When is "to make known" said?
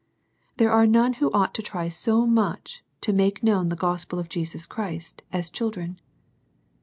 3.01-3.67